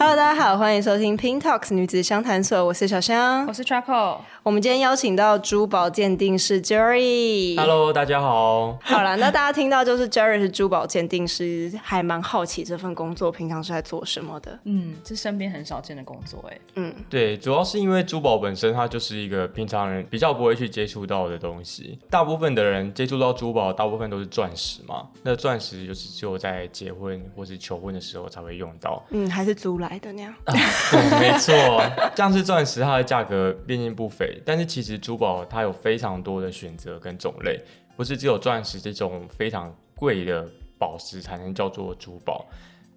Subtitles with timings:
[0.00, 4.18] Hello，大家好，欢迎收听 Pink Talks 女子相谈所，我是小香，我是 Charcoal。
[4.44, 7.56] 我们今天邀请到珠宝鉴定师 Jerry。
[7.58, 8.78] Hello，大家好。
[8.80, 14.56] 好了，那大家听到就是 Jerry 是珠宝鉴定师，还蛮好奇这份工作平常是在做什么的。
[14.64, 16.58] 嗯，这身边很少见的工作哎。
[16.76, 21.98] 嗯，对，主要是因为珠宝本身它就是一个平常人比较不会去接触到的东西。
[22.08, 25.08] 大部分的人接触到珠宝，大部分都是钻石嘛。
[25.24, 29.02] 那钻石就是只有在结婚或是求婚的时候才会用到。
[29.10, 30.34] 嗯，还是租来的那样。
[30.46, 30.52] 啊、
[30.90, 31.54] 对，没错，
[32.16, 34.42] 像是钻石，它的价格毕竟不菲。
[34.44, 37.62] 但是其实珠宝它有非常多的选择跟种类，
[37.96, 42.44] 不是只有钻石这种非常贵的宝石才能叫做珠宝。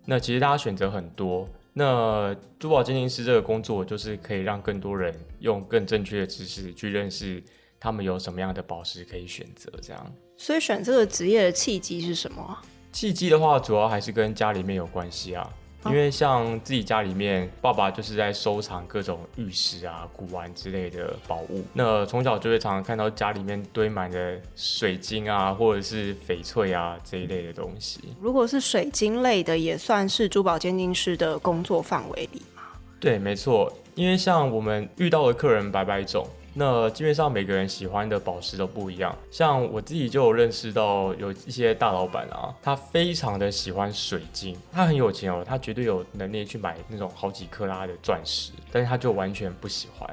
[0.05, 1.47] 那其实大家选择很多。
[1.73, 7.41] 那珠宝鉴定师这个工作，就是可以让更多人用更正确的知识去认识
[7.79, 9.71] 他们有什么样的宝石可以选择。
[9.81, 12.57] 这样，所以选这个职业的契机是什么？
[12.91, 15.49] 契机的话，主要还是跟家里面有关系啊。
[15.85, 21.63] 因为像自己家里面，爸爸就是在收藏各种玉石啊、古玩之类的宝物。
[21.73, 27.99] 那从小就会常常看到家里面堆满的水晶啊，或者是翡翠啊这一类的东西。
[28.19, 32.61] 如果是水晶类的，也算是珠宝鉴定师的工作范围里吗？
[32.99, 33.71] 对，没错。
[33.95, 36.25] 因为像我们遇到的客人百百种。
[36.53, 50.09] 那基本上每个人喜欢的宝石都不一样，像我自己就有认识到有一些大老板啊，他非常的喜欢水晶，他很有钱哦，他绝对有能力去买那种好几克拉的钻石，但是他就完全不喜欢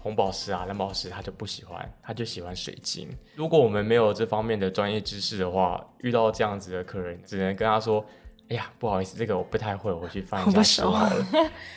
[0.00, 3.08] 红宝石啊、蓝宝石，他就不喜欢，他就喜欢水晶。
[3.34, 8.04] 如果我们没有这方面的专业知识的话，遇到这样子的客人，只能跟他说
[8.48, 11.26] ：“哎呀，不好意思，这个我不太会，我去翻一下书好了。”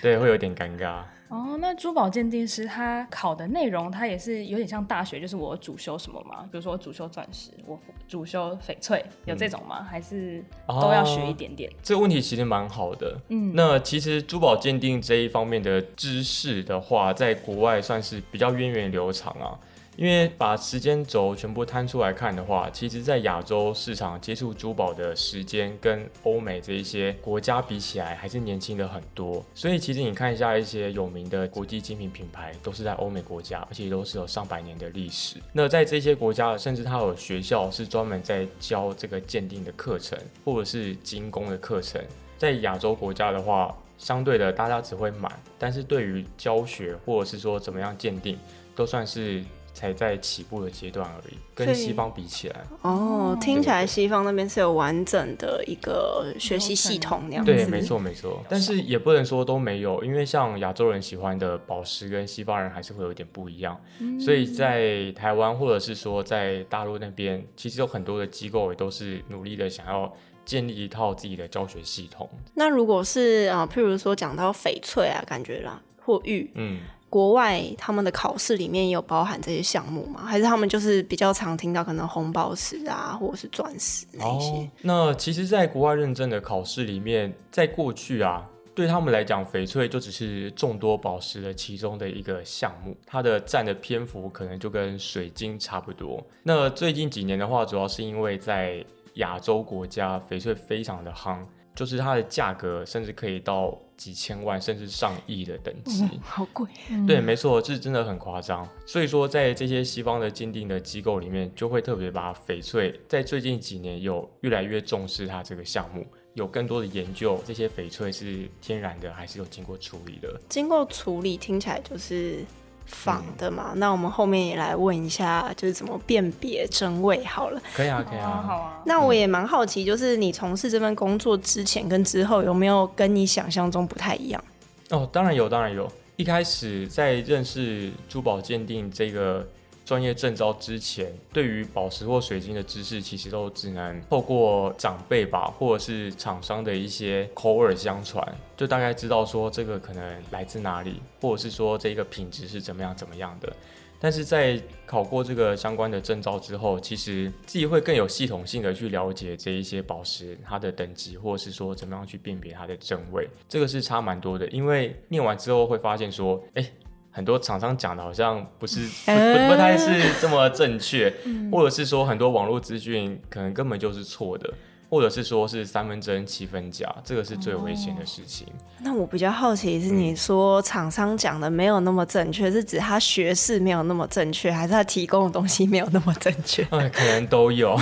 [0.02, 1.04] 对，会有点尴尬。
[1.30, 6.44] 哦，那珠宝鉴定师他考的内容，他也是有点像大学，就是我主修什么吗？
[6.52, 9.80] 比如说我主修钻石，我主修翡翠，有这种吗？
[9.82, 11.70] 嗯、还是都要学一点点？
[11.70, 13.20] 哦、这个问题其实蛮好的。
[13.30, 19.60] 嗯，那其实珠宝鉴定这一方面的知识的话，在国外算是比较源远流长啊。
[19.98, 29.44] 因为把时间轴全部摊出来看的话，其实，在亚洲市场接触珠宝的时间跟欧美这一些国家比起来，还是年轻的很多。
[29.56, 35.38] 所以，其实你看一下一些有名的国际精品品牌，都是在欧美国家，而且都是有上百年的历史。
[35.52, 40.16] 那在这些国家，甚至它有学校是专门在教这个鉴定的课程，
[40.46, 42.00] 或者是精工的课程。
[42.38, 48.38] 在亚洲国家的话，相对的大家只会买，但是对于教学或者是说怎么样鉴定，
[48.76, 49.44] 都算是。
[49.78, 57.54] 才在起步的阶段而已，跟西方比起来，哦，听起来西方那边是有完整的一个学习系统那样子。
[57.54, 70.12] 对，没错没错，但是也不能说都没有，因为像亚洲人喜欢的宝石跟西方人还是会有点不一样，嗯、所以在台湾或者是说在大陆那边，其实有很多的机构也都是努力的想要
[70.44, 72.28] 建立一套自己的教学系统。
[72.56, 76.80] 那如果是啊，譬如说讲到翡翠啊，感觉啦或玉，嗯。
[77.10, 80.26] 国外他们的考试里面也有包含这些项目吗？
[80.26, 84.70] 还是他们就是比较常听到可能红宝石啊，或者是钻石那一些？
[84.82, 88.46] 那其实，在国外认证的考试里面，在过去啊，
[88.76, 96.22] 对他们来讲，翡翠就只是众多宝石的其中的一个项目，它的占的篇幅可能就跟水晶差不多。
[96.44, 101.40] 那最近几年的话，主要是因为在亚洲国家，翡翠非常的夯。
[101.76, 106.68] 就是它的价格甚至可以到几千万甚至上亿的等级，嗯、好贵。
[107.08, 108.68] 对，没错，这是真的很夸张。
[108.86, 116.06] 所以说，在这些西方的鉴定的机构里面，就会特别把翡翠在最近几年有越来越重视它这个项目，
[116.36, 120.40] 有更多的研究，这些翡翠是天然的还是有经过处理的？
[120.48, 122.46] 经过处理听起来就是。
[122.88, 127.62] 仿的嘛，嗯、那我们后面也来问一下，就是怎么辨别真伪好了。
[127.76, 128.82] 可以啊，可以啊，好啊。
[128.86, 134.44] 那我也蛮好奇，就是你从事这份工作之前跟之后，有没有跟你想象中不太一样？
[134.90, 135.88] 哦，当然有，当然有。
[136.16, 139.48] 一开始在认识珠宝鉴定这个。
[139.88, 148.22] 专业证照之前，对于宝石或水晶的知识，其实都只能透过长辈吧，或者是厂商的一些口耳相传，
[148.58, 153.56] 就大概知道说这个可能来自哪里，或者是说这个品质是怎么样怎么样的。
[153.98, 164.46] 但是在考过这个相关的证照之后，其实自己会更有系统性的去了解这一些宝石它的等级，或者是说怎么样去辨别它的真伪，这个是差蛮多的。
[164.50, 166.70] 因为念完之后会发现说，哎。
[167.18, 174.54] 很多厂商讲的好像不是 不不，不太是这么正确，嗯、或者是说很多网络资讯可能根本就是错的，
[174.88, 178.46] 或者是说是三分真七分假，这个是最危险的事情。
[178.50, 186.62] 哦、那我比较好奇是，你说厂商讲的没有那么正确，嗯、是指他学识没有那么正确，还是他提供的东西没有那么正确？
[186.70, 187.76] 哎， 可能都有，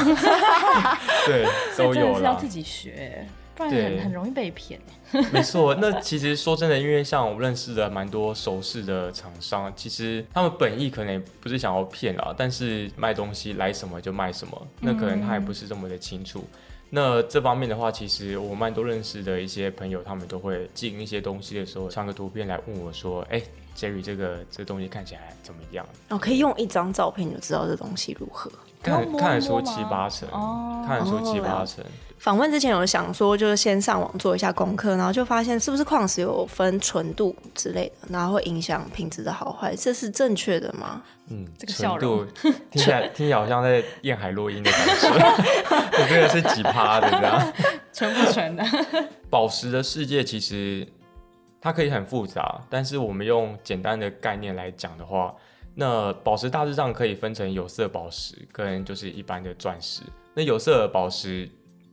[1.27, 1.45] 对，
[1.77, 2.19] 都有了。
[2.19, 3.27] 是要自己学。
[3.55, 4.79] 不然很很容易被骗。
[5.31, 16.39] 没错，那其实说真的，因为像我认识的蛮多首饰的厂商，其实他们本意可能也不是想要骗啊，但是卖东西来什么就卖什么，那可能他也不是这么的清楚。
[16.39, 16.59] 嗯
[16.91, 23.41] 那这方面的话，其实我蛮多认识的一些朋友，他们都会进一些东西的时候，传个图片来问我说：“哎
[23.75, 28.49] ，Jerry，这个这個东西看起来怎么样？”哦，可以用一张照片就知道这东西如何，
[28.83, 31.83] 看看得出七八成，哦、看得出七八成。
[32.17, 41.03] 访问之前有想说，就是先上网做一下功课，然后就发现是不是矿石有分纯度之类的，然后会影响品质的好坏，这是正确的吗？
[41.29, 42.25] 嗯，这个笑度
[42.71, 45.09] 听起来听起来好像在验海洛因的感觉，
[45.69, 47.53] 我觉得是几趴的这样，
[47.93, 48.63] 纯不纯的？
[49.29, 50.87] 宝石的世界其实
[51.61, 55.35] 它可以很复杂，但是我们用简单的概念来讲的话，
[55.75, 60.01] 那宝石大致上可以分成有色宝石跟就是一般的钻石。
[60.33, 61.47] 那有色宝石。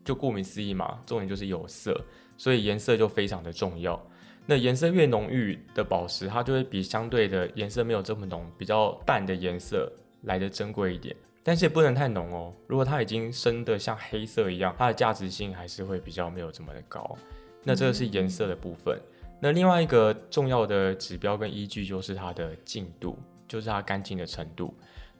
[0.04, 1.98] 就顾名思义嘛，重点就是有色，
[2.36, 4.00] 所以颜色就非常的重要。
[4.44, 9.90] 那颜色越浓郁的宝石，它就会比相对的颜色没有这么浓、比较淡的颜色
[10.22, 11.14] 来得珍贵一点。
[11.44, 17.16] 但是也不能太浓哦，如果它已经深得像黑色一样，它的价值性还是会比较没有这么的高。
[17.62, 19.00] 那这个是颜色的部分。
[19.40, 23.16] 那另外一个重要的指标跟依据就是它的净度，
[23.48, 24.72] 就是它干净的程度。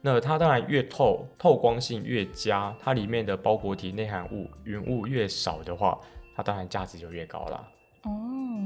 [0.04, 5.96] 那它当然越透，透光性越佳，它里面的包裹体内含物云雾越少的话，
[6.34, 7.68] 它当然价值就越高啦。
[8.02, 8.10] 哦，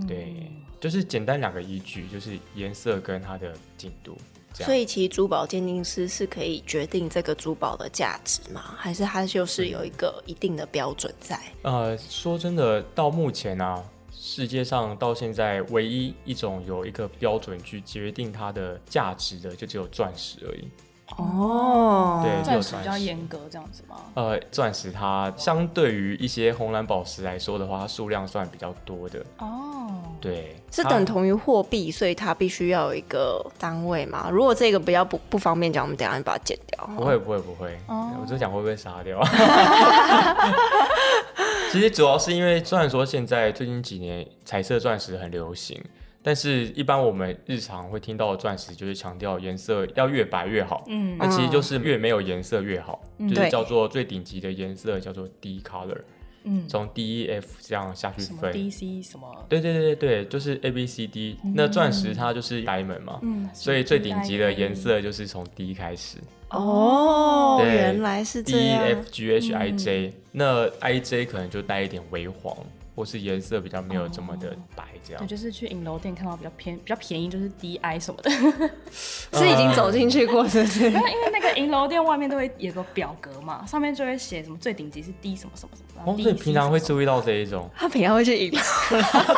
[0.09, 0.51] 对，
[0.81, 4.17] 就是简单两个依据，就是颜色跟它的净度。
[4.55, 8.75] 所以其实珠宝鉴定师是可以决定这个珠宝的价值吗？
[8.75, 11.39] 还是它就是有一个一定的标准在？
[11.61, 20.71] 呃，说真的，到目前啊，世界上到现在唯一一种有一个标准去决定它的价值的，就只有钻石而已。
[21.17, 23.97] 哦，对，钻石比较严格这样子吗？
[24.15, 29.25] 呃，钻石它相对于一些红蓝宝石来说的话，它数量算比较多的。
[29.39, 29.89] 哦，
[30.21, 34.29] 对，是等同于货币，所以它必须要有一个单位嘛。
[34.31, 36.85] 如果这个比较不不方便讲，我们等下就把它剪掉。
[36.97, 39.23] 不会不会不会，我就讲会不会杀掉。
[41.71, 45.81] 其实主要是因为，虽然说现在最近几年彩色钻石很流行。
[46.27, 50.83] 但是，一般我们日常会听到的钻石，就是强调颜色要越白越好。
[50.89, 56.01] 嗯，那其实就是越没有颜色越好，嗯、就是叫做最顶级的颜色叫做 D color。
[56.43, 58.53] 嗯，从 D E F 这样下去分。
[58.53, 59.47] D C 什么？
[59.49, 61.53] 对对对对，就是 A B C D、嗯。
[61.55, 66.19] 那钻石它就是 diamond 嘛，嗯，所以最顶级的颜色就是从 D 开始。
[66.51, 68.83] 哦，对原来是这样。
[68.83, 72.57] D E F G H I J，、嗯、那 I J 可能就带一点微黄。
[72.97, 75.23] 或是颜色比较没有这么的白，这样。
[75.23, 78.31] 对，就是去影楼店看到比较偏、比较便宜，就是 DI 什么的。
[78.91, 80.87] 是已经走进去过，是不是？
[80.91, 86.11] 因为那个影楼店外面都会有个表格嘛，上面就会写什么最顶级是 D 什么什么什么。
[86.11, 87.69] 哦，所以平常会注意到这一种。
[87.77, 88.59] 他平常会去影楼。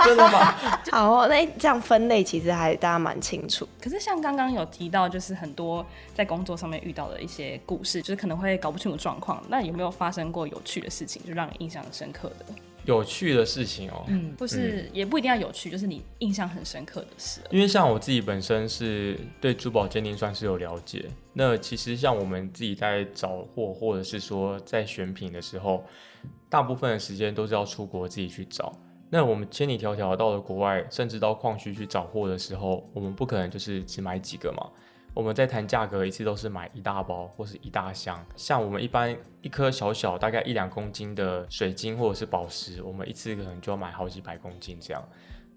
[0.05, 0.55] 真的吗？
[0.93, 3.69] 好，那这样分类其实还大家蛮清楚。
[3.83, 5.85] 可是像刚刚有提到，就是很多
[6.15, 9.43] 在工作上面遇到的一些故事，就是可能会搞不清楚状况。
[9.49, 12.47] 那有没有发生过有趣的事情，就让你印象很深刻的？
[12.89, 17.43] 有趣的事情哦，嗯，不是，也不一定要有趣，就是你印象很深刻的事。
[17.51, 21.05] 因为像我自己本身是对珠宝鉴定算是有了解，
[21.35, 25.85] 那其实像我们自己在找货，或者是说在选品的时候，
[26.49, 28.73] 大部分的时间都是要出国自己去找。
[29.11, 34.67] 那我们千里迢迢到了国外，甚至到矿区去找货的时候，我们不可能就是只买几个嘛。
[35.19, 38.25] 我们在谈价格，一次都是买一大包或是一大箱。
[38.37, 45.03] 像我们一般一颗小小大概一两公斤的水晶或者是宝石，我们一次可能就要买好几百公斤这样。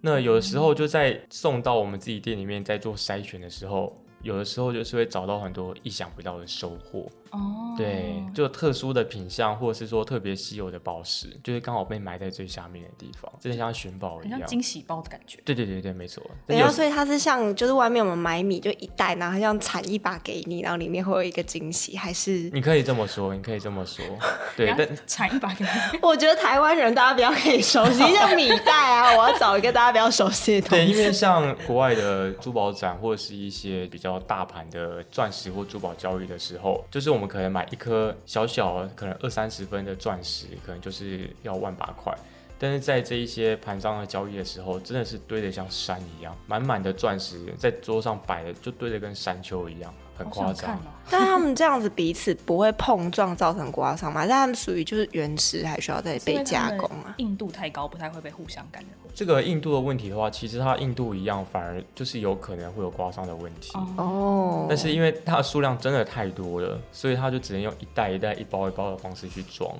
[0.02, 3.96] 那有的时候就在送到我们自己店里面，在做筛选的时候。
[4.24, 15.40] 有的时候就是会找到很多意想不到的收获哦，对，就特殊的品相，或者是说特别稀有的宝石，就是刚好被埋在最下面的地方，真的像寻宝一样，像惊喜包的感觉。
[15.44, 16.24] 对对对对，没错。
[16.48, 22.50] 然后所以它是像就是外面我们买米就一袋，然后它像铲一把给你，然后里面会有一个惊喜，还是？
[22.54, 24.04] 你可以这么说，你可以这么说，
[24.56, 26.00] 对，但铲一把给你。
[26.02, 30.86] 我觉得台湾人大家比较可以熟悉，像米袋啊，我要找一个大家比较熟悉的东西。
[30.86, 34.22] 对，因为像国外的珠宝展或者是一些比较。
[34.28, 42.12] 大盘的钻石或珠宝交易的时候，就是我们我们可能买一颗小小可能二三十分的钻石，可能就是要万把块。
[42.62, 50.80] 但是在这一些盘商的交易的时候，真的是堆得像山一样，满满的钻石在桌上摆的，就堆得跟山丘一样，很夸张。
[51.10, 54.28] 但他们这样子彼此不会碰撞造成刮伤吗？
[54.28, 57.16] 但他们属于就是原石，还需要再被加工啊？
[57.18, 58.90] 硬度太高，不太会被互相干扰。
[59.16, 64.68] 这个硬度的问题的话，其实它硬度一样，反而就是有可能会有刮伤的问题哦。
[64.70, 69.76] 但是因为它的数量真的太多了，所以它就只能用一袋一袋、一包一包的方式去装。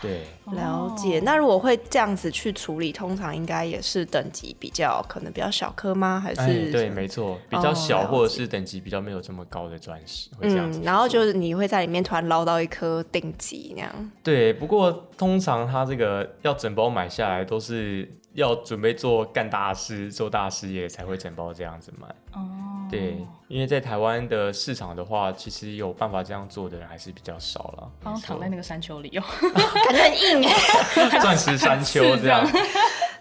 [0.00, 1.20] 对，了解。
[1.20, 6.20] 那如果会这样子去处理，通常应该也是等级比较可能比较小颗吗？
[6.22, 10.80] 还是、哎、对，没错，比较小、哦、或者是等级比较没有这么高的钻石会这样子。
[10.80, 14.10] 嗯，然后就是你会在里面突然捞到一颗顶级那样。
[14.22, 18.08] 对，不过通常它这个要整包买下来都是。
[18.36, 22.46] 要准备做干大事、做大事业才会整包这样子买哦。
[22.90, 27.90] 对，因为在台湾的市场的话，其实有办法这样做的人还是比较少了。
[28.02, 29.22] 刚刚躺在那个山丘里哦，
[29.84, 32.46] 感觉很硬哎，钻石山丘这样。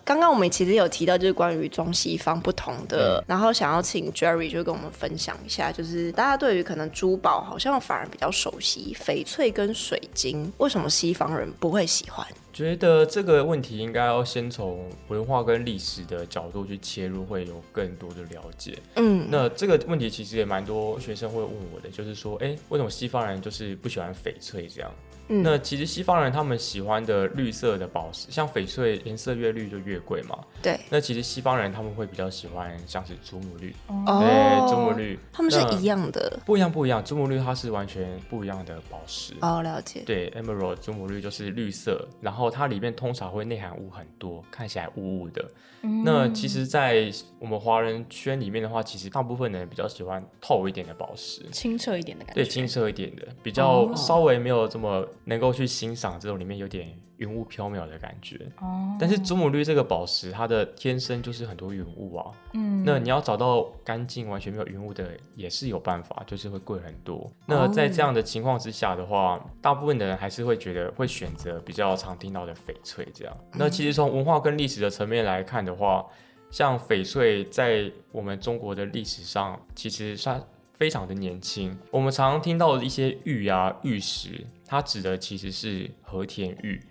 [0.05, 12.25] 刚刚我们其实有提到，就是关于中西方不同的，然后想要请 Jerry 就跟我们分享一下，就是大家对于可能珠宝好像反而比较熟悉，翡翠跟水晶，为什么西方人不会喜欢？
[12.53, 18.77] 觉得这个问题应该要先从文化跟历史的角度去切入，会有更多的了解。
[18.95, 24.91] 嗯，那这个问题其实也蛮多学生会问我的，就是说，哎，为什么西方人就是不喜欢翡翠这样？
[25.27, 30.37] 嗯，那其实西方人他们喜欢的绿色的宝石，像翡翠颜色越绿就越贵嘛。
[30.61, 30.79] 对。
[30.89, 33.75] 那其实西方人他们会比较喜欢像是祖母绿。
[33.87, 34.19] 哦。
[34.19, 35.17] 对，祖母绿。
[35.33, 36.39] 他们是一样的。
[36.45, 37.03] 不一样，不一样。
[37.03, 39.33] 祖母绿它是完全不一样的宝石。
[39.41, 40.03] 哦，了解。
[40.05, 45.43] 对，Emerald 祖母绿就是绿色，然后它里面通常会内含物很多，看起来雾雾的。
[45.81, 46.03] 嗯。
[46.05, 52.43] 那其实，在我们华人圈里面的话，其实大部分的人比较喜欢透一点的宝石，清澈一点的感觉。
[52.43, 55.03] 对，清澈一点的，比较稍微没有这么。
[55.23, 58.97] 能够去欣赏这种里面有点云雾飘渺的感觉，哦。
[58.99, 62.31] 但是祖母绿这个宝石，它的天生就是很多云雾啊。
[62.53, 62.83] 嗯。
[62.85, 67.31] 那你要找到干净完全没有云雾的，也是有办法，就是会贵很多。
[67.45, 73.37] 那在这样的情况之下的话，大部分的人还是会觉得会选择比较常听到的翡翠这样。
[73.53, 76.05] 那其实从文化跟历史的层面来看的话，
[76.51, 80.43] 像翡翠在我们中国的历史上，其实算。
[80.77, 86.81] 非常的年轻，我们常常听到的一些玉啊、玉石，它指的其实是和田玉，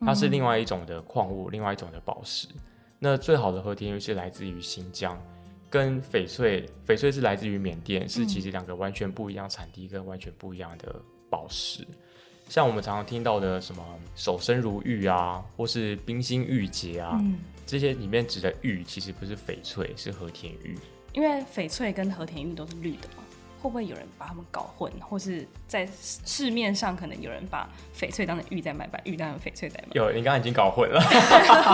[0.00, 2.46] 它是另外一种的矿物，嗯、另外一种的宝石。
[2.98, 5.20] 那最好的和田玉是来自于新疆，
[5.70, 10.94] 跟翡翠，翡翠是来自于缅甸，是其实两个完全不一样产地跟完全不一样的
[11.30, 11.82] 宝石。
[11.82, 11.96] 嗯、
[12.48, 13.82] 像我们常常听到的什么
[14.14, 20.78] 守身如玉啊，或是冰心玉洁啊，嗯、这些里面指的玉其实不是翡翠，是和田玉。
[21.14, 23.24] 因为翡翠跟和田玉都是绿的嘛。
[23.62, 29.90] 会不会有人把他们搞混，或是在市面上可能有人把翡翠当成玉在卖，把玉当成翡翠在卖？
[29.92, 31.00] 有，你刚刚已经搞混了。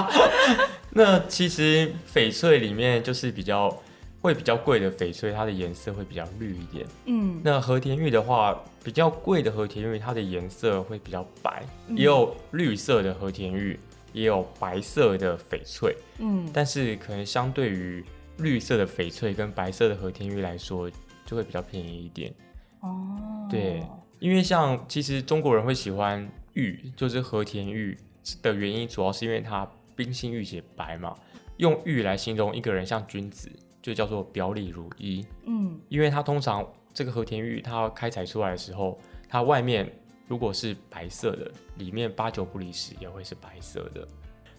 [0.92, 3.74] 那其实翡翠里面就是比较
[4.20, 6.86] 会比较贵的翡翠，它的颜色会比较绿一点。
[7.06, 11.62] 嗯，那和田玉的话，比较贵的和田玉，它的颜色会比较白，
[11.96, 13.80] 也有绿色的和田玉，
[14.12, 15.96] 也有白色的翡翠。
[16.18, 18.04] 嗯，但是可能相对于
[18.36, 20.90] 绿色的翡翠跟白色的和田玉来说。
[21.28, 22.32] 就会比较便宜一点
[22.80, 23.84] 哦，对，
[24.18, 27.94] 因为像其实中国人会喜欢玉，就是和田玉
[28.40, 31.14] 的原因，主要是因为它冰心玉洁白嘛。
[31.58, 33.50] 用玉来形容一个人像君子，
[33.82, 35.22] 就叫做表里如一。
[35.44, 39.92] 嗯，因为它通常这个和田玉它开采出来的时候，它外面
[40.28, 44.08] 如果是白色的，里面八九不离十也会是白色的。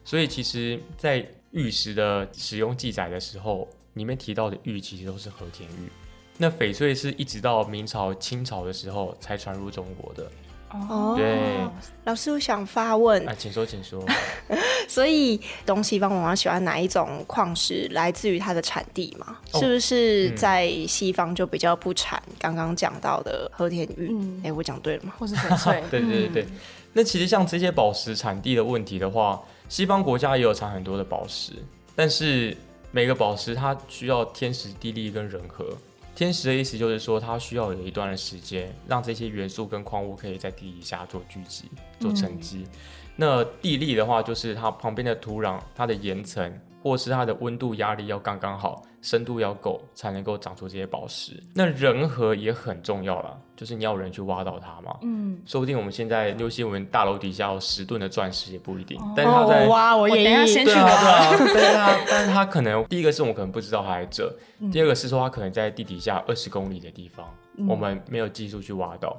[0.03, 5.89] 所以其实，在玉石的使用记载的时候，里面提到的玉其实都是和田玉。
[6.41, 10.31] 那翡翠是一直到明朝、清朝的时候才传入中国的。
[10.71, 11.67] 哦，对，
[12.05, 13.27] 老师，我想发问。
[13.27, 14.01] 啊，请说，请说。
[14.87, 19.35] 所以东西方文化喜欢哪一种矿石，来自于它的产地嘛？
[19.51, 24.07] 哦、是不是在西方就比较不产刚刚讲到的和田玉？
[24.07, 25.13] 哎、嗯欸，我讲对了吗？
[25.19, 25.83] 或是翡翠？
[25.91, 26.43] 对对对对。
[26.43, 26.51] 嗯、
[26.93, 31.51] 那其实像这些宝石产地的问题的话，西方国家也有产很多的宝石，
[31.95, 32.55] 但是
[32.91, 35.75] 每个宝石它需要天时地利跟人和。
[36.19, 42.57] 天时的意思就是说，它需要有一段的时间，让这些元素跟矿物可以在地底下做聚集、做沉积。
[42.57, 42.67] 嗯、
[43.15, 48.83] 那地利的话，就是它旁边的土壤、它的岩层，或是它的温度、压力要刚刚好。
[49.01, 54.97] 深度要够才能够长出这些宝石，那人和也很重要了，就是你要有人去挖到它嘛。
[55.01, 58.99] 嗯，说不定我们现在六星文大楼底下有十吨的钻石也不一定。
[58.99, 61.37] 哦、但是他在挖，我也要先去挖。
[61.37, 67.25] 对啊， 但是他可能第一个是我们可能不知道他在这，嗯、第二个是说他可能在地底下二十公里的地方，
[67.57, 69.15] 嗯、我们没有技术去挖到。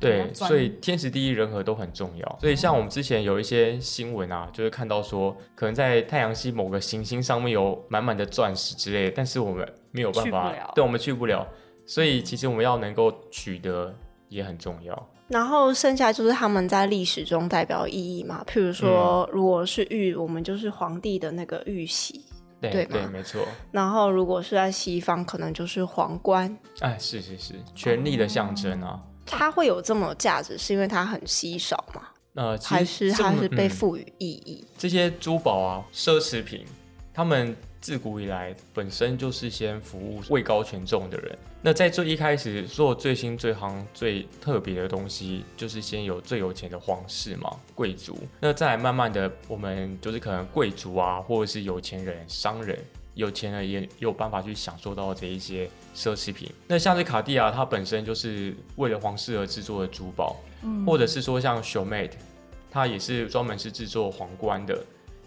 [0.00, 2.38] 对，所以天时地利人和都很重要。
[2.40, 11.46] 所以像我们之前有一些新闻啊，就是看到说，可能在太阳系某个行星上面有满满的钻石之类的，但是我们没有办法，对，我们去不了。
[11.86, 13.94] 所以其实我们要能够取得
[14.28, 15.10] 也很重要。
[15.28, 22.22] 然后剩下就是他们在历史中代表意义嘛，譬如说，如果是玉，我们就是皇帝的那个玉玺，
[22.60, 23.40] 对对，对，没错。
[23.72, 26.54] 然后如果是在西方，可能就是皇冠。
[26.80, 29.00] 哎，是是是，权力的象征啊。
[29.26, 32.02] 它会有这么价值，是因为它很稀少吗？
[32.34, 34.68] 呃，还是它是被赋予意义、嗯？
[34.76, 36.64] 这些珠宝啊，奢侈品，
[37.12, 41.38] 他们自古以来本身就是先服务位高权重的人。
[41.62, 48.18] 那在最一开始，做最新、最行、最特别的东西，就是先有最有钱的皇室嘛，贵族。
[48.40, 52.78] 那再来慢慢的，我们就是可能贵族啊，或者是有钱人、商人，
[53.14, 56.50] 有钱人也有办法去享受到这一些奢侈品。
[56.66, 60.36] 那像是卡地亚，它本身就是为了皇室而制作的珠宝。
[60.86, 62.12] 或者是说像 Chaumet
[62.70, 64.82] 它也是专门是制作皇冠的。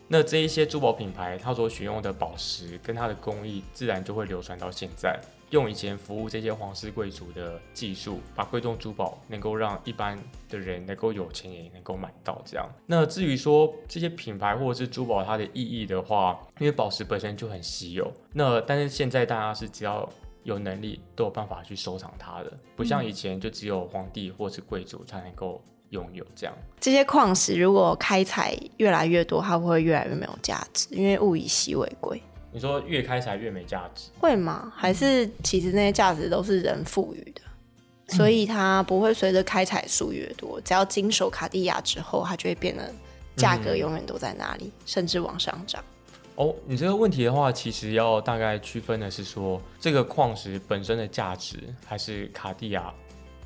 [0.08, 5.20] 那这一些珠宝品牌，它所选用的宝石跟它的工艺，自然就会流传到现在。
[5.52, 10.18] 用以前服务这些皇室贵族的技术，把贵重珠宝能够让一般
[10.50, 12.68] 的人能够有钱也能够买到这样。
[12.88, 18.12] 那至于说这些品牌或者是珠宝它的意义的话，因为宝石本身就很稀有。
[18.34, 20.10] 那但是现在大家是只要
[20.48, 26.56] 有能力都有办法去收藏它的，不像以前就只有皇帝或是贵族才能够拥有这样。
[26.80, 30.88] 这些矿石如果开采越来越多，它会不会越来越没有价值？
[30.92, 32.22] 因为物以稀为贵。
[32.54, 34.72] 你说越开采越没价值，会吗？
[34.74, 37.42] 还是其实那些价值都是人赋予的，
[38.16, 42.90] 所以它不会随着开采数越多，只要经手卡地亚之后，它就会变得
[43.36, 45.84] 价格永远都在那里，嗯、甚至往上涨。
[46.38, 52.94] 哦，你这个问题的话，其实要大概区分的是说，这个矿石本身的价值，还是卡地亚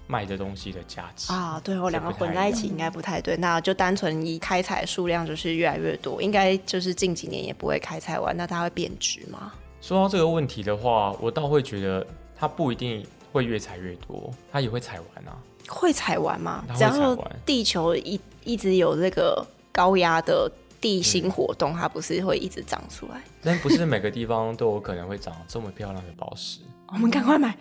[0.07, 1.57] 卖的东西的价值啊？
[1.63, 3.37] 对，我两个混在一起应该不太对。
[3.37, 9.53] 那就单纯以开采数量就是越来越多，应该就是近几年也不会开采完，那它会贬值吗？
[9.79, 12.05] 说到这个问题的话，我倒会觉得
[12.37, 15.31] 它不一定会越采越多，它也会采完啊。
[15.69, 16.65] 会采完吗？
[16.75, 20.51] 只要地球一一直有这个高压的。
[20.81, 23.21] 地心活动，它不是会一直长出来？
[23.43, 26.59] 但不是每个地方都有可能会长这么漂亮的宝石。
[26.91, 27.55] 我们赶快买。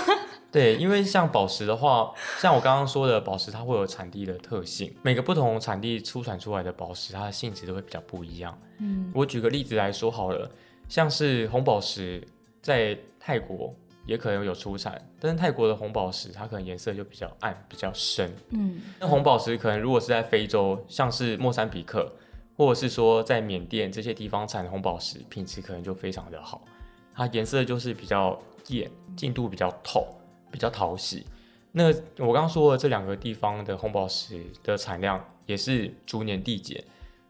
[0.52, 8.56] 对，因为像宝石的话，像我刚刚说的，宝石它会有产地的特性，每个不同产地出产出来的宝石，它的性质都会比较不一样。
[8.78, 10.48] 嗯，我举个例子来说好了，
[10.88, 12.22] 像是红宝石，
[12.62, 13.74] 在泰国
[14.06, 18.32] 也可能有出产，但是泰国的红宝石它可能颜色就比较暗、比较深。
[18.50, 22.10] 嗯，那红宝石可能如果是在非洲，像是莫桑比克。
[22.56, 26.62] 或者是说，在缅甸这些地方产的红宝石品质可能就非常的好，
[27.14, 30.06] 它颜色就是比较艳，净度比较透，
[30.50, 31.26] 比较讨喜。
[31.72, 31.88] 那
[32.18, 36.82] 我刚刚说的这两个地方的红宝石的产量也是逐年递减，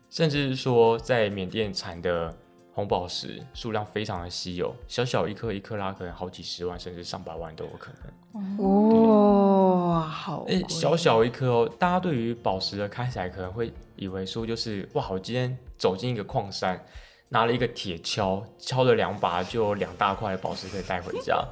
[0.08, 2.32] 甚至是说在缅甸产的
[2.76, 8.58] 红宝石数量非常的稀有，小小一颗一克拉可能好几十万甚至上百万都有可能。
[8.58, 13.72] 哦，好，哎，小小一颗哦，大家对于宝石的开采可能会。
[13.96, 16.84] 以为说就是哇，我今天走进一个矿山，
[17.30, 21.42] 拿了一个铁锹，敲了两把，就有两大块的宝石可以带回家。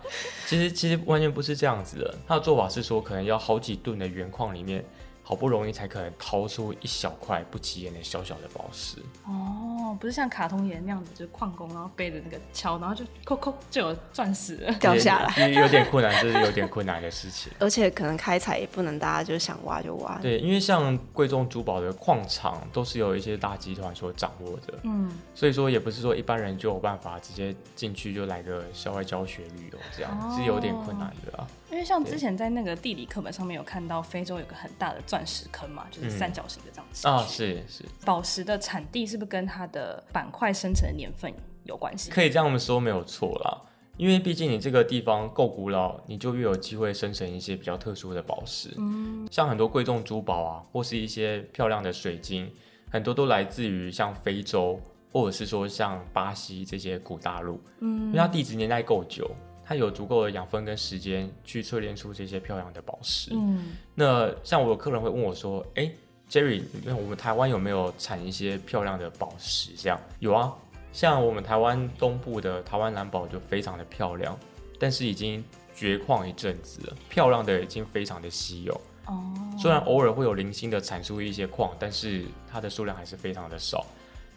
[0.47, 4.85] 其实其实完全不是这样子的，他的做法是说，可能要好几吨的原矿里面。
[5.27, 17.51] 好不容易才可能掏出一小块不起眼的小小的宝石哦，不是像卡通演那样子，就是矿工然后背着那个锹，然后就扣扣就有钻石掉下来，有点困难，这是有点困难的事情。
[17.59, 20.19] 而且可能开采也不能大家就想挖就挖。
[20.19, 31.47] 对，因为像贵重珠宝的矿场都是有一些大集团所掌握的，嗯，所以说也不是说一般人就有办法直接进去就来个校外教学旅游这样，哦，是有点困难的啊。
[31.71, 37.07] 因为像之前在那个地理课本上面有看到，非洲有个很大的钻石坑嘛，就是三角形的这样子。
[37.07, 37.85] 啊、嗯哦，是是。
[38.05, 42.11] 宝石的产地是不是跟它的板块生成的年份有关系？
[42.11, 43.62] 可以这样说没有错啦，
[43.96, 48.74] 因为毕竟你这个地方够古老，你就越有机会生成一些比较特殊的宝石。
[48.77, 52.50] 嗯，像很多贵重珠宝啊，或是一些漂亮的水晶，
[52.90, 54.81] 很多都来自于像非洲，
[55.12, 57.62] 或者是说像巴西这些古大陆。
[57.79, 59.31] 嗯，因为它地质年代够久。
[59.64, 63.31] 它有足够的养分跟时间去淬炼出这些漂亮的宝石。
[63.33, 65.90] 嗯，那像我有客人会问我说：“哎
[66.31, 66.62] ，Jerry，
[66.96, 70.53] 我们台湾有没有产一些漂亮的宝石？”这样有啊，
[70.92, 74.38] 像我们台湾东部的台湾蓝宝就非常的漂亮，
[74.79, 75.42] 但是已经
[75.74, 78.81] 绝矿一阵子了，漂亮的已经非常的稀有。
[79.07, 83.85] 哦，虽然偶尔会有零星的产出一些矿，但是它的数量还是非常的少。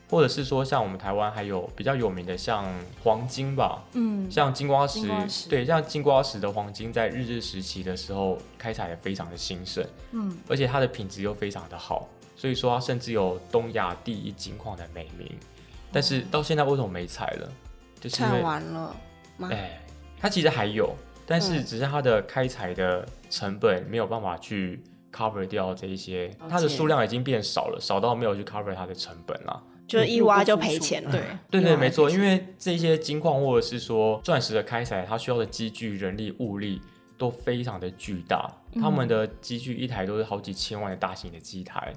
[0.10, 2.66] 或者是说，像我们台湾还有比较有名的，像
[3.04, 15.30] 黄金吧，嗯，像金瓜石，石对，像金瓜石的黄金，在日治时期的时候开采也非常的兴盛，嗯，而且它的品质又非常的好，所以说它甚至有东亚第一金矿的美名。
[15.92, 17.50] 但是到现在为什么没采了？
[18.00, 18.96] 就是采完了
[19.38, 19.50] 吗？
[19.52, 19.82] 哎，
[20.20, 29.64] 它其实还有，但是只是它的开采的成本没有办法去 cover 掉这一些，它的数量已经变少了，少到没有去 cover 它的成本了。
[29.88, 31.12] 就一挖就赔钱了。
[31.12, 36.82] 对对对，没错，因为这些金矿或者是说钻石的开采，它需要的机具、人力、物力
[37.18, 38.52] 都非常的巨大。
[38.76, 41.94] 他们的机具一台都是好几千万的大型的机台，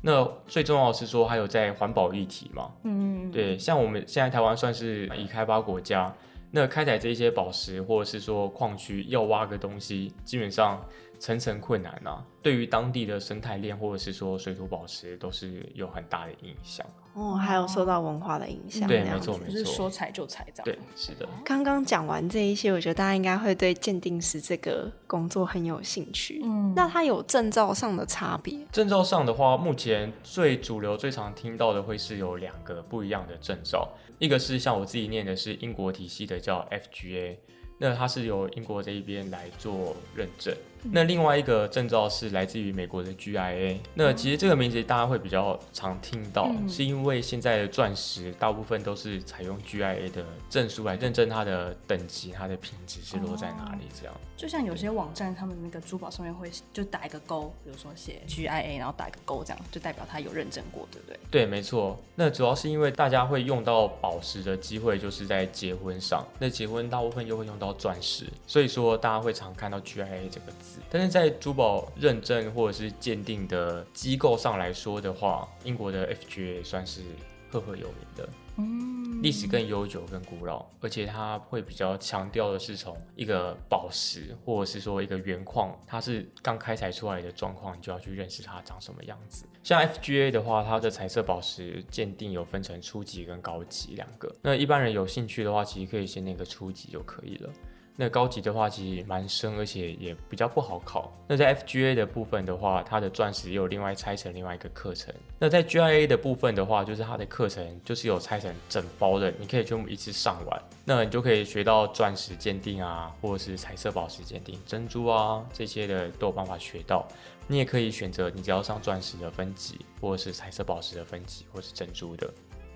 [0.00, 6.14] 那最重要的是说，还有在环保议题嘛，嗯，对，像我们现在台湾算是已开发国家，
[6.50, 10.82] 那开采这些宝石或者是说矿区要挖个东西，基本上。
[11.20, 16.84] 层层困难呐、啊，对于当地的生态链或者是说水土保持都是有很大的影响。
[17.14, 18.86] 哦，还有受到文化的影响。
[18.88, 20.64] 对，没错没错，就是说裁就裁这样。
[20.64, 21.28] 对，是的。
[21.44, 26.40] 刚刚讲完这一些，我觉得大家应该会对鉴定师这个工作很有兴趣。
[26.44, 28.58] 嗯，那它有证照上的差别？
[28.72, 37.36] 证照上的话，目前最主流、最常听到的会是有两个不一样的证照，一个是像我自己念的是英国体系的，叫 FGA。
[37.78, 40.54] 那它是由英国这一边来做认证。
[40.92, 43.78] 那另外一个证照是来自于美国的 GIA。
[43.94, 53.86] 那其实这个名字大家会比较常听到，是因为现在的钻石大部分都是采用 GIA 的证书来认证它的等级、它的品质是落在哪里。
[53.98, 61.18] 这样，就像有些网站他们那个珠宝上面会就打一个勾，比如说写 GIA，然后打一个勾，这样就代表它有认证过，对不对？
[61.30, 61.98] 对，没错。
[62.14, 70.73] 那主要是因为大家会用到宝石的机会就是在结婚上，那结婚大部分又会用到钻石，所以说大家会常看到 GIA 这个字。
[70.90, 77.02] 但是在珠宝认证或者是鉴定的机构上来说的话，英国的 FGA 算是
[77.50, 89.44] 赫赫有名的，嗯，历史更悠久、更古老，而且它会比较强调的是从一个宝石或者是说一个原矿，它是刚开采出来的状况，你就要去认识它长什么样子。
[89.62, 97.50] 像 FGA 的话，它的彩色宝石鉴定有分成初级跟高级两个，那一般人有兴趣的话，其实可以先那个初级就可以了。
[97.96, 101.12] 那高级的话其实蛮深，而且也比较不好考。
[101.28, 105.14] 那在 FGA 的部分的话，它的钻石也有另外拆成另外一个课程。
[105.38, 117.06] 那在 GIA 的部分的话，就是它的课程就是有拆成整包的，你可以全部一次上完，那你就可以学到钻石鉴定啊，或者是彩色宝石鉴定、珍珠啊这些的都有办法学到。
[117.46, 122.28] 你也可以选择，你只要上钻石的分级，或者是彩色宝石的分级，或是珍珠的，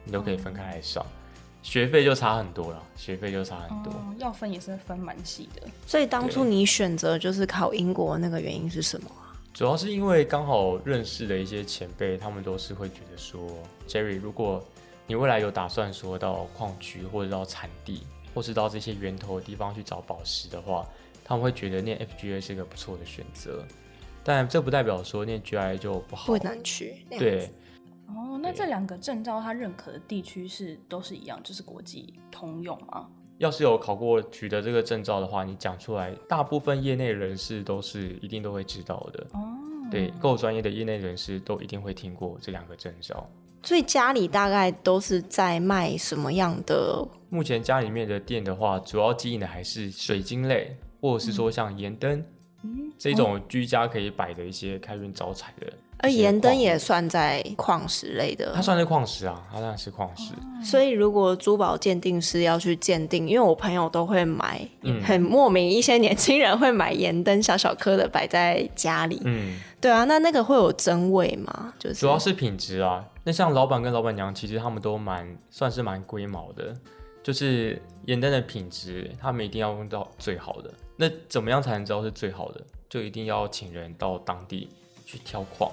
[0.05, 1.05] 你都可以分开来上。
[1.63, 3.93] 学费就差很多了，学费就差很多。
[3.93, 5.63] 哦，要分也是分蛮细的。
[5.87, 9.37] 所以当初你选择就是考英国那个原因是什么啊？
[9.53, 13.41] 主要是因为刚好认识的一些前辈，他们都是会觉得说
[13.89, 14.65] ，Jerry，如果
[15.07, 20.87] 你未来有打算说到矿区或者到产地，或是到这些源头的地方去找宝石的话，
[21.25, 23.65] 他们会觉得念 FGA 是一个不错的选择。
[24.23, 27.05] 但这不代表说念 GIA 就不好，不难去。
[27.11, 27.51] 对。
[28.09, 33.07] 哦，那这两个证照它认可的地区是都是一样，就是国际通用吗？
[33.37, 39.27] 要是有考过取得这个证照的话，你讲出来，大部分业内人士都是一定都会知道的。
[39.33, 39.57] 哦，
[39.91, 43.25] 对，够专业的业内人士都一定会听过这两个证照。
[43.63, 47.07] 所以家里大概都是在卖什么样的？
[47.29, 52.25] 目前家里面的店的话，主要经营的还是水晶类，或者是说像盐灯，
[52.63, 55.73] 嗯，这种居家可以摆的一些开运招财的。
[56.01, 60.33] 而盐灯也算在矿石类的，它算是矿石啊，它当然是矿石。
[60.65, 69.21] 所以如果珠宝鉴定师要去鉴定，因为我朋友都会买，嗯、很莫名，一些年轻人会买盐灯小小颗的摆在家里。
[69.25, 71.75] 嗯，对啊，那那个会有真伪吗？
[71.79, 73.05] 就是主要是品质啊。
[73.25, 76.73] 那像老板跟老板娘，其实他们都蛮算是蛮龟毛的，
[77.23, 80.73] 就是盐灯的品质，他们一定要用到最好的。
[80.97, 82.61] 那怎么样才能知道是最好的？
[82.89, 84.69] 就一定要请人到当地
[85.05, 85.71] 去挑矿。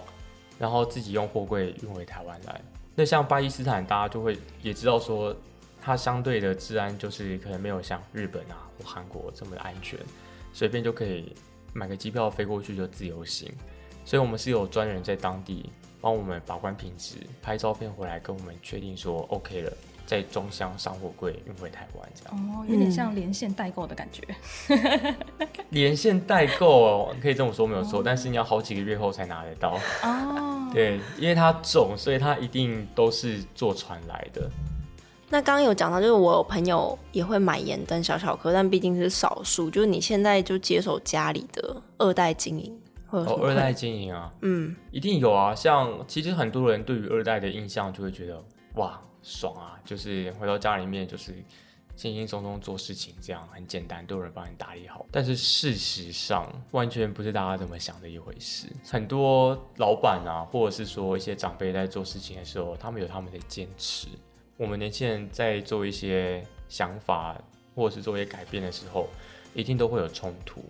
[0.58, 2.62] 然后自己用货柜运回台湾来。
[2.96, 5.36] 那像巴基斯坦，大家就会也知道说，
[5.82, 10.00] 它相对的治安就是可能没有像日本啊或韩国这么的安全，
[10.54, 11.36] 随便就可以
[11.74, 13.52] 买个机票飞过去就自由行。
[14.06, 19.74] 所以我们是有专人在当地帮我们把关品质，拍照片回来跟我们确定说 OK 了。
[20.06, 24.24] 在中箱上货柜运回台湾，这样哦，有点像连线代购的感觉。
[25.70, 30.70] 连线代购可以这么说没有错，哦，但是你要好几个月后才拿得到哦。
[30.74, 34.50] 对，因为它重，所以它一定都是坐船来的。
[35.28, 39.72] 那刚刚有讲到，就是我有朋友也会买盐灯小小颗，但毕竟是少数。
[39.72, 45.56] 就是你现在就接手家里的二代经营，或者哦，二代经营啊，嗯，一定有啊。
[45.56, 48.42] 像其实很多人对于二代的印象就会觉得
[48.76, 49.02] 哇。
[49.28, 49.74] 爽啊！
[49.84, 51.34] 就是回到家里面，就是
[51.96, 55.04] 轻轻松松做事情，这样很简单，都有人帮你打理好。
[55.12, 58.68] 但是事实上，完全不是大家这么想的一回事。
[58.88, 64.10] 很多老板啊，或者是说一些长辈在做事情的时候，他们有他们的坚持。
[64.58, 67.36] 我们年轻人在做一些想法，
[67.74, 69.08] 或者是做一些改变的时候，
[69.56, 70.64] 一定都会有冲突。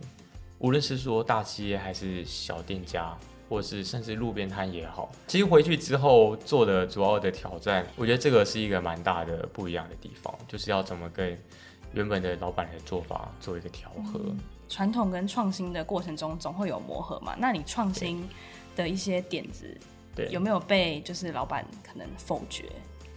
[0.60, 3.14] 无论是说大企业还是小店家。
[3.48, 11.38] 或是甚至路边摊也好，其实回去之后做的主要的挑战，我觉得这个是一个蛮大的不一样的地方，就是要怎么跟
[11.94, 14.20] 原本的老板的做法做一个调和。
[14.24, 18.28] 嗯，传统跟创新的过程中总会有磨合嘛，那你创新
[18.76, 19.66] 的一些点子
[20.16, 22.66] 对，有没有被就是老板可能否决？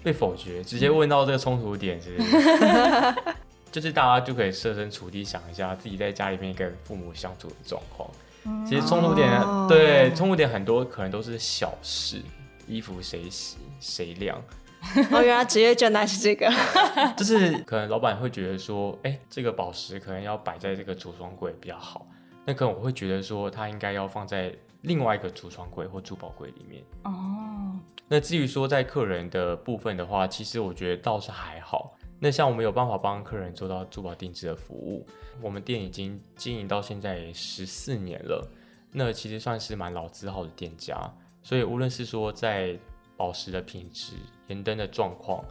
[0.03, 2.35] 被否决，直接问到这个冲突点是是？
[3.73, 8.09] 就是大家就可以设身处地想一下自己在家里面跟父母相处的状况。
[8.49, 12.23] 嗯、其实冲突点、哦、对冲突点很多可能都是小事，
[12.67, 14.43] 衣服谁洗谁晾。
[15.11, 16.49] 哦，原来职业倦怠是这个，
[17.17, 22.07] 就是可能老板会觉得说，哎、欸，这个宝石可能要摆在这个橱窗柜比较好。
[22.47, 26.83] 那可能我会觉得说，它应该要放在另外一个橱窗柜或珠宝柜里面。
[27.03, 27.77] 哦。
[28.07, 31.98] 那至于说在客人的部分的话，其实我觉得倒是还好。
[32.21, 35.07] 那像我们有办法帮客人做到珠宝定制的服务，
[35.41, 38.45] 我们店已经经营到现在十四年了，
[38.91, 40.99] 那其实算是蛮老字号的店家。
[41.43, 42.77] 所以无论是说在
[43.17, 44.15] 宝石的品质、
[44.49, 45.45] 盐灯的状况，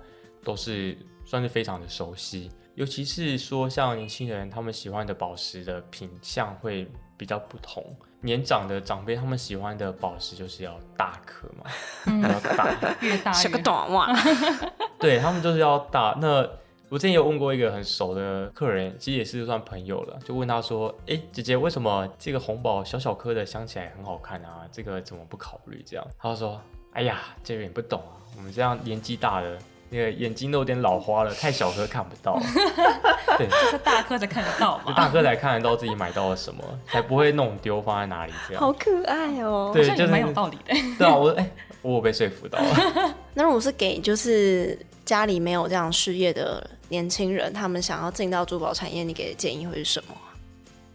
[0.43, 2.51] 都是算是非常的熟悉。
[2.75, 7.83] 尤其是说像年轻人，他们喜欢的宝石的品相会比较不同。
[8.21, 11.69] 年长的长辈他们喜欢的宝石就是要大颗嘛，
[12.07, 14.11] 嗯、要大，越大像个短袜。
[14.99, 16.17] 对，他们就是要大。
[16.19, 16.47] 那
[16.89, 24.61] 我之前有问过一个很熟的客人，其实也是算朋友了，就问他说：“哎、欸，姐姐，为什么这个红宝小小颗的镶起来很好看啊？
[24.71, 26.59] 这个怎么不考虑这样？”他就说
[26.93, 29.57] ：“哎呀，这个你不懂啊，我们这样年纪大了。”
[29.89, 32.39] 那个眼睛都有点老花了，太小颗看不到。
[33.37, 34.93] 对，就是大颗才看得到嘛。
[34.95, 38.61] 大颗才看得到自己买到了什么，才不会弄丢放在哪里这样。
[38.61, 40.73] 好可爱哦、喔，对，就是蛮有道理的。
[40.97, 43.15] 对啊，我哎、欸，我有被说服到了。
[43.33, 50.15] 那如果是给就是家里没有这样事业的年轻人，他们想要进到珠宝产业，你给的建议会是什么？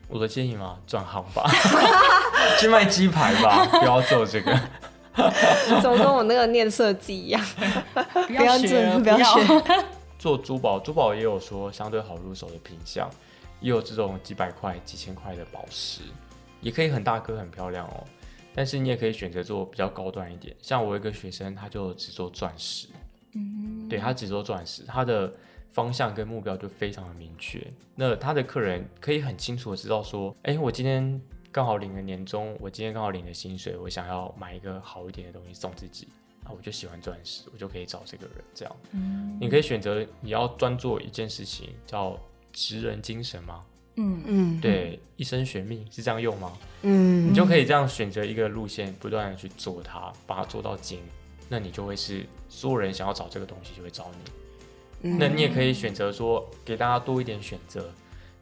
[0.08, 0.76] 我的建议吗？
[0.86, 1.48] 转行吧，
[2.60, 4.58] 去卖鸡排吧，不要做这个。
[5.82, 7.44] 怎么跟我那个念设计一样？
[8.26, 9.40] 不要学，不要学。
[10.18, 13.10] 做珠宝，珠宝也有说相对好入手的品相，
[13.60, 16.02] 也有这种几百块、几千块的宝石，
[16.60, 18.04] 也可以很大颗、很漂亮哦。
[18.54, 22.86] 但是你也可以选择做比较高端一点，像我一个学生，他就只做钻石。
[23.34, 25.32] 嗯，对，他只做钻石，他的
[25.70, 27.66] 方向跟目标就非常的明确。
[27.94, 31.20] 那他的客人可以很清楚的知道说，哎，我今天。
[31.52, 36.08] 刚好领了年终，我今天刚好领了薪水，我想要买一个好一点的东西送自己，
[36.44, 38.74] 啊，我就喜欢钻石，我就可以找这个人这样。
[38.92, 42.18] 嗯，你可以选择你要专做一件事情，叫
[42.54, 43.62] 职人精神吗？
[43.96, 46.56] 嗯嗯，对，一生悬命是这样用吗？
[46.80, 51.00] 嗯，你就可以这样选择一个路线，不断的去做它，把它做到精，
[51.50, 55.10] 那你就会是所有人想要找这个东西就会找你。
[55.10, 57.92] 嗯，那你也可以选择说，给大家多一点选择。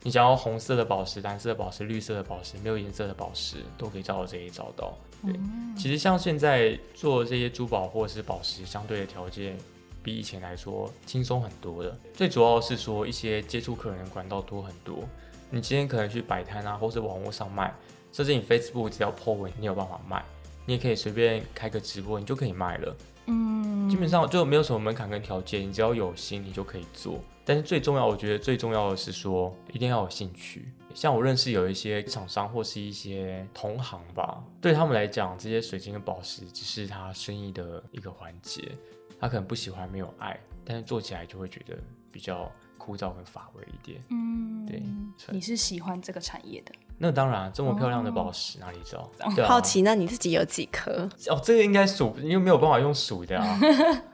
[0.03, 4.97] 你想要红色的宝石、蓝色的宝石、绿色的宝石，没有颜色的宝石都可以在我这里找到。
[5.23, 9.57] 对，嗯、其实像现在做这些珠宝或者是宝石，相对的条件
[10.03, 11.95] 比以前来说轻松很多的。
[12.15, 15.05] 最主要是说一些接触客人的管道多很多。
[15.51, 17.75] 你今天可能去摆摊啊，或是网络上卖，
[18.13, 20.25] 甚至你 Facebook 只要 po 文，你有办法卖。
[20.65, 22.97] 你也可以随便开个直播，你就可以卖了。
[23.27, 23.60] 嗯，
[23.91, 27.21] 基本上就没有什么门槛跟条件，你只要有心，你就可以做。
[27.45, 30.73] 但是最重要，我觉得最重要的是说，一定要有兴趣。
[30.95, 38.71] 像我认识有一些厂商或是一些同行吧，对他们来讲，这些水晶跟宝石只是他生意的一个环节，
[39.19, 41.77] 他可能不喜欢没有爱，但是做起来就会觉得
[42.13, 44.01] 比较枯燥跟乏味一点。
[44.11, 44.83] 嗯，对。
[45.33, 46.73] 你是喜欢这个产业的？
[47.03, 49.11] 那当然，这么漂亮的宝石哪里找？
[49.45, 51.09] 好奇，那你自己有几颗？
[51.29, 53.61] 哦，这个应该数，因为没有办法用数的啊。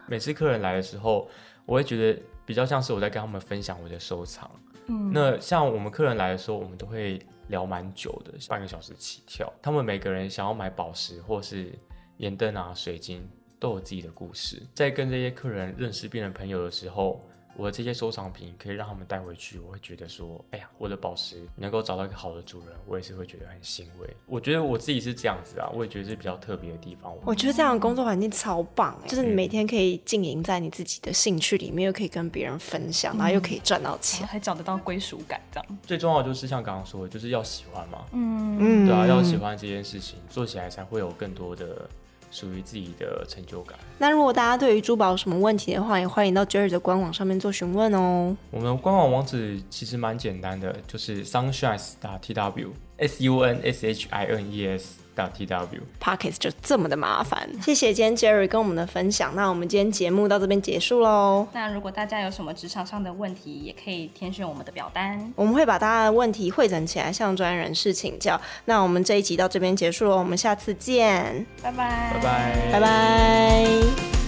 [0.06, 1.28] 每次客人来的时候，
[1.66, 2.22] 我会觉得。
[2.46, 4.48] 比较像是我在跟他们分享我的收藏，
[4.86, 9.52] 嗯，那像我们客人来的时候，我们都会聊蛮久的，半个小时起跳。
[9.60, 11.76] 他们每个人想要买宝石或是
[12.18, 14.62] 盐灯啊、水晶，都有自己的故事。
[14.74, 17.20] 在跟这些客人认识、变成朋友的时候。
[17.56, 24.16] 我的这些收藏品可以让他们带回去，我会觉得说，哎呀，我的宝石能够找到一个好的主人，我也是会觉得很欣慰。
[24.26, 27.12] 我觉得我自己是这样子啊，我也觉得是比较特别的地方。
[27.24, 35.78] 我觉得这样的工作环境超棒，就是你每天可以经营在你自己的兴趣里面，又可以跟别人分享，然后又可以赚到钱，还找得到归属感，这样。
[35.82, 41.88] 最重要的就是像刚刚说的，就是要喜欢嘛，嗯嗯，对啊，要喜欢这件事情，做起来才会有更多的。
[42.30, 43.78] 属于自己的成就感。
[43.98, 48.36] 那如果大家对于珠宝有什么问题的话，也欢迎到 Jerry 的官网上面做询问哦。
[48.50, 54.98] 我们官网网址其实蛮简单的，就是 sunshines.tw，s u n s h i n e s。
[55.34, 59.34] T W Pockets 就这么的麻烦，谢谢今天 Jerry 跟我们的分享。
[59.34, 61.46] 那我们今天节目到这边结束喽。
[61.52, 68.40] 那如果大家有什么职场上的问题，也可以填选我们的表单，我们会把大家的问题汇整起来，向专业人士请教。
[68.66, 74.25] 那我们这一集到这边结束了，我们下次见，拜拜，拜拜，拜拜。